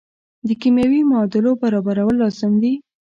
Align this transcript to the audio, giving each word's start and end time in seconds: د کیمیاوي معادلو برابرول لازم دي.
د 0.47 0.49
کیمیاوي 0.61 1.01
معادلو 1.09 1.51
برابرول 1.61 2.15
لازم 2.23 2.51
دي. 2.61 2.73